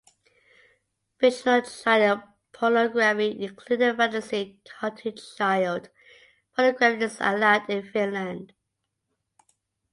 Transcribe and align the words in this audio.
Fictional 1.19 1.61
child 1.61 2.21
pornography 2.53 3.39
including 3.43 3.95
fantasy 3.95 4.59
cartoon 4.67 5.13
child 5.37 5.89
pornography 6.55 7.03
is 7.03 7.17
allowed 7.21 7.69
in 7.69 7.83
Finland. 7.83 8.53